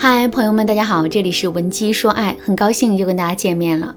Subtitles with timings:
[0.00, 3.96] 嗨，朋友们，大家好，这里是文姬说爱，很高兴又跟大家见面了。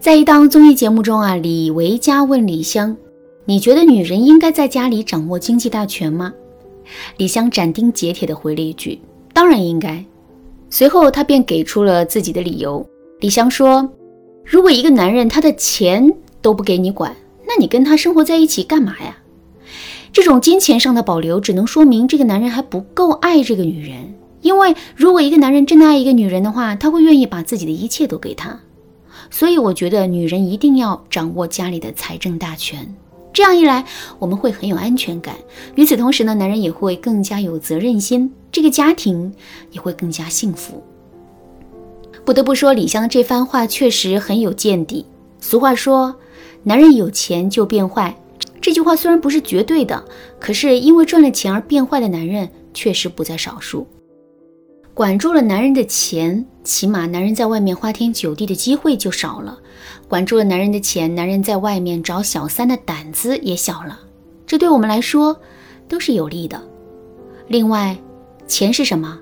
[0.00, 2.96] 在一档综艺节目中啊，李维嘉问李湘
[3.46, 6.34] ：“你觉得女人应该在家里掌握经济大权吗？”
[7.18, 9.00] 李湘斩钉截铁地回了一句
[9.32, 10.04] ：“当然应该。”
[10.68, 12.84] 随后他便给出了自己的理由。
[13.20, 13.88] 李湘说
[14.44, 17.14] ：“如果一个男人他的钱都不给你管，
[17.46, 19.16] 那你跟他生活在一起干嘛呀？
[20.12, 28.60] 这种金钱上的保留，只能说明这个男人还不够爱这个女人。”因为如果一个男人真的爱一个女人的话，他会愿意把自己的一切都给她。
[29.30, 32.94] 所以我觉得女人一定要掌握家里的财政大权，
[33.32, 33.84] 这样一来
[34.18, 35.36] 我们会很有安全感。
[35.74, 39.32] 与此同时呢，男人也会更加有责任心，这个家庭
[39.70, 40.82] 也会更加幸福。
[42.24, 45.06] 不得不说，李湘的这番话确实很有见地。
[45.40, 46.14] 俗话说，
[46.64, 48.16] 男人有钱就变坏。
[48.60, 50.04] 这句话虽然不是绝对的，
[50.38, 53.86] 可是因为赚了钱而变坏的男人确实不在少数。
[55.02, 59.58] 管住了男人的钱，起码男人在外面花天酒地的机会就少了；
[60.06, 63.98] 管住了男人的钱，男人在外面找小三的胆子也小了。
[64.46, 65.36] 这对我们来说
[65.88, 66.62] 都是有利的。
[67.48, 67.98] 另外，
[68.46, 69.18] 钱是什么？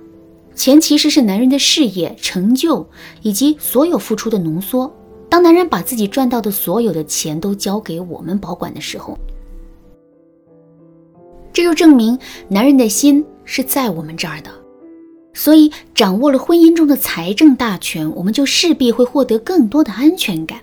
[0.54, 2.86] 钱其实是男人的事业成就
[3.22, 4.94] 以及所有付出的浓缩。
[5.30, 9.16] 当男人把自己赚到的所有的钱都交给我们保管的时候，
[11.54, 14.59] 这就证明男人的心是在我们这儿的。
[15.40, 20.60] 所以，掌握了婚姻中的财政大权，我们就势必会获得更多的安全感。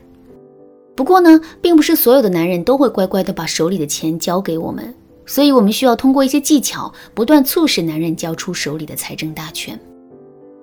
[0.95, 4.93] 不过呢，并不是所有的男人都会乖乖的把手里的钱交给我们，
[5.25, 9.79] 所以我们需要通过一些技巧，不断促使男人交出手里的财政大权。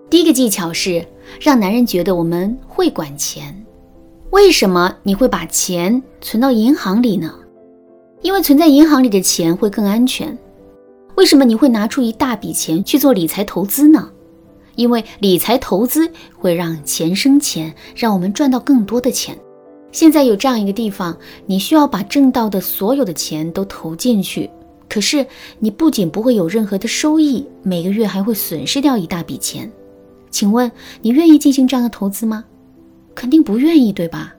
[0.09, 1.05] 第一个技巧是
[1.41, 3.67] 让男人觉得我们会管钱。
[4.31, 7.35] 为什么你会把钱存到银行里呢？
[8.23, 10.39] 因为存在银行里的钱会更安全。
[11.17, 14.11] 为什么你会拿出一大笔钱去做理财投资呢？
[14.75, 19.39] 因为理财投资会让钱生钱，让我们赚到更多的钱。
[19.93, 21.17] 现在有这样一个地方，
[21.47, 24.51] 你需要把挣到的所有的钱都投进去，
[24.89, 25.25] 可是
[25.61, 29.71] 你不仅不会有任何的收益，每个月还会损失掉一大笔钱。
[30.31, 32.45] 请问你愿意进行这样的投资吗？
[33.15, 34.35] 肯定不愿意，对吧？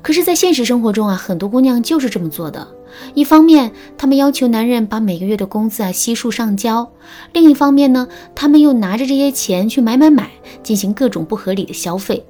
[0.00, 2.66] 可是，在现实生活中啊，很多姑娘就是这么做的。
[3.14, 6.86] 一方面，她们要求男人把每个月的工资啊悉数上交；
[7.32, 10.30] 另一方面呢，她们又拿着这些钱去买买买，
[10.62, 12.24] 进行各种不合理的消费。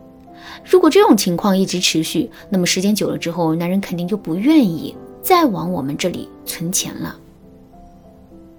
[0.65, 7.17] 如果这种情况一直持续，那么时间久了之后，男人肯定就不愿意再往我们这里存钱了。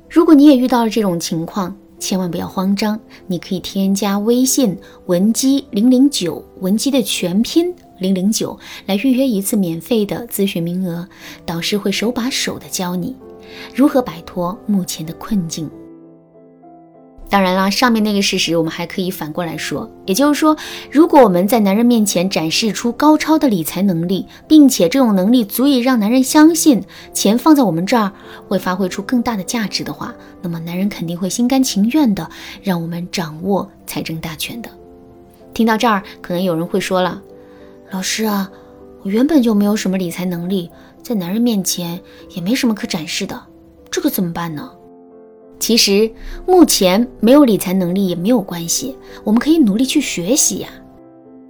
[0.10, 7.74] 如果你也遇到了这种情况，千万不要慌张，你可以添加微信文姬零零九，文姬的全拼。
[8.00, 11.08] 零零九来预约一次免费的咨询名额，
[11.46, 13.16] 导师会手把手的教你
[13.76, 15.70] 如何摆脱目前的困境。
[17.32, 20.58] 当然啦，上面那个事实我们还可以反过来说，也就是说，
[20.90, 26.84] 如果我们在男人面前展示出高超的理财能力，并且这种能力足以让男人相信
[27.14, 28.12] 钱放在我们这儿
[28.48, 30.12] 会发挥出更大的价值的话，
[30.42, 32.28] 那么男人肯定会心甘情愿的
[32.64, 34.70] 让我们掌握财政大权的。
[35.54, 37.22] 听到这儿，可能有人会说了。
[37.92, 38.50] 老师啊，
[39.04, 40.70] 我原本就没有什么理财能力，
[41.02, 42.00] 在男人面前
[42.36, 43.42] 也没什么可展示的，
[43.90, 44.70] 这可怎么办呢？
[45.60, 46.10] 其实
[46.46, 50.70] 目前没有理财能力也没有关系，我们可以努力去学习呀。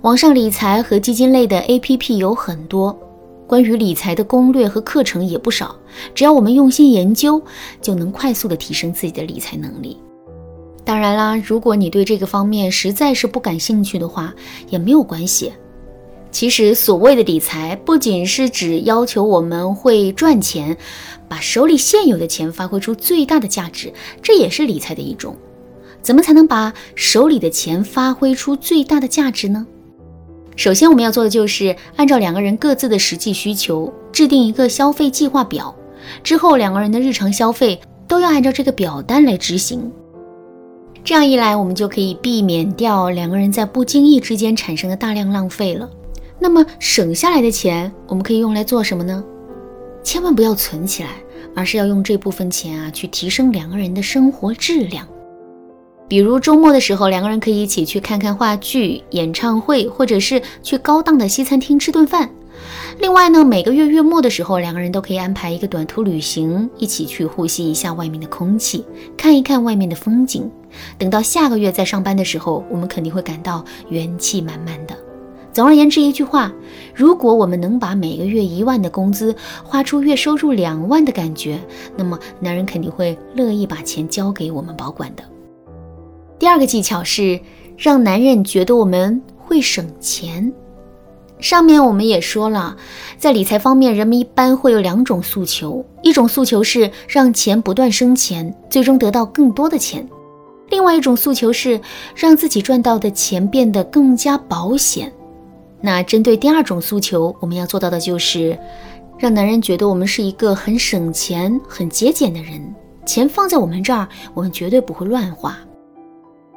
[0.01, 2.97] 网上理财和基金类的 APP 有很多，
[3.45, 5.75] 关于理财的攻略和课程也不少，
[6.15, 7.41] 只要我们用心研究，
[7.81, 9.97] 就能快速的提升自己的理财能力。
[10.85, 14.33] 当然啦，如果你对这个方面实在是不感兴趣的话，
[14.69, 15.51] 也没有关系。
[16.31, 20.77] 其实，所谓的理财，不仅是指要求我们会赚钱，
[21.27, 23.91] 把手里现有的钱发挥出最大的价值，
[24.21, 25.35] 这也是理财的一种。
[26.01, 29.65] 怎么才能把手里的钱发挥出最大的价值呢？
[30.55, 35.75] 首先，我们要做的就是按照两个人各自的实际需求，制定一个消费计划表。
[36.23, 39.91] 之后，两个人的日常消费都要按照这个表单来执行。
[41.03, 45.89] 这样一来，我们就可以避免掉两个人在不经意之间产生的大量浪费了。
[46.39, 49.23] 那么省下来的钱，我们可以用来做什么呢？
[50.01, 51.09] 千万不要存起来，
[51.53, 55.05] 而是要用这部分钱啊，去提升两个人的生活质量。
[56.07, 62.29] 比如周末的时候，两个人可以一起去看看话剧、演唱会，或者是去高档的西餐厅吃顿饭。
[62.99, 68.83] 另外呢，每个月月末的时候，两个人都可以安排一个短途旅行，一起去呼吸一下外面的空气，
[69.15, 70.49] 看一看外面的风景。
[70.97, 74.95] 等到下个月再上班的时候，我们肯定会感到元气满满的。
[75.59, 76.49] 总而言之，一句话，
[76.95, 81.59] 如果我们能把每个月一万的工资花出月收入两万的感觉，
[81.97, 85.23] 那么男人肯定会乐意把钱交给我们保管的。
[86.39, 87.37] 第二个技巧是
[87.77, 90.49] 让男人觉得我们会省钱。
[91.41, 92.77] 上面我们也说了，
[93.17, 100.05] 在理财方面，人们一般会有两种诉求：一种诉求是让钱不断生钱，最终得到更多的钱；
[100.69, 101.81] 另外一种诉求是
[102.15, 105.11] 让自己赚到的钱变得更加保险。
[105.81, 108.57] 那针对第二种诉求，我们要做到的就是
[109.17, 115.57] 让男人觉得我们是一个很省钱、很节俭的人，钱放在我们这儿，我们绝对不会乱花。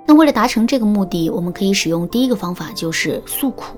[0.04, 3.76] 那为了达成这个目的，我们可以使用第一个方法，就是诉苦。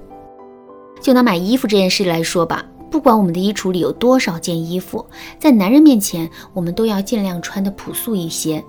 [1.01, 2.65] 就拿买衣服这件事来说吧，
[2.95, 5.05] 不管我们的衣橱里有多少件衣服，
[5.41, 8.63] 在男人面前，我们都要尽量穿的朴素一些。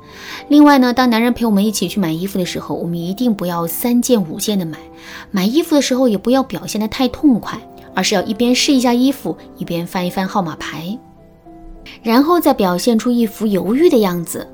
[0.49, 4.79] 另外呢，当男人陪我们一起去买衣服的时候，我们一定不要三件五件的买。
[5.29, 7.55] 买衣服的时候也不要表现的太痛快，
[7.93, 10.97] 而是要一边试一下衣服，一边翻一翻号码牌，
[12.01, 14.49] 然后再表现出一副犹豫的样子。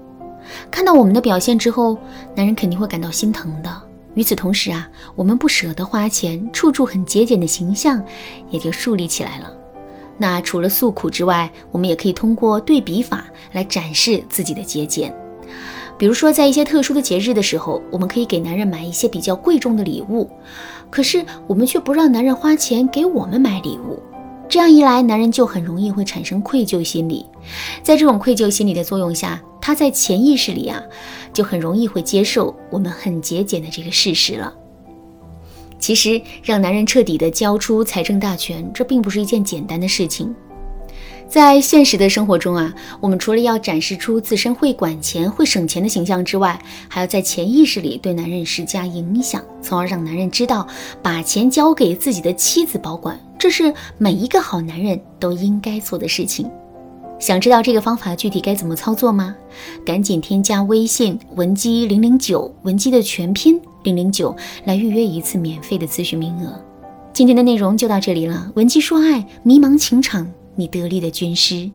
[0.69, 1.97] 看到我们的表现之后，
[2.35, 3.81] 男人肯定会感到心疼的。
[4.15, 8.03] 与此同时啊，我们不舍得花钱，处处很节俭的形象
[8.49, 9.49] 也就树立起来了。
[10.21, 15.11] 那除了诉苦之外，我们也可以通过对比法来展示自己的节俭。
[15.97, 20.29] 比如说，在一些特殊的节日的时候，我们可以给男人买一些比较贵重的礼物，
[20.91, 23.99] 可是我们却不让男人花钱给我们买礼物。
[24.47, 27.25] 这样一来，男人就很容易会产生愧疚心理。
[27.81, 30.79] 在这种愧疚心理的作用下，他在潜意识里啊，
[31.33, 34.53] 就很容易会接受我们很节俭的这个事实了。
[35.81, 40.33] 其实，让男人彻底的交出财政大权，这并不是一件简单的事情。
[41.27, 50.67] 在现实的生活中啊，我们除了要展示出自身会管钱、会省钱的形象之外，还要在潜意识里对男人施加影响，从而让男人知道，
[51.01, 56.51] 把钱交给自己的妻子保管，这是每一个好男人都应该做的事情。
[57.21, 59.35] 想知道这个方法具体该怎么操作吗？
[59.85, 64.35] 赶紧添加微信文姬零零九，文姬的全拼零零九，
[64.65, 66.59] 来预约一次免费的咨询名额。
[67.13, 70.27] 今天的内容就到这里了，文姬说爱，迷茫情场。
[70.55, 71.71] 你得力的军师。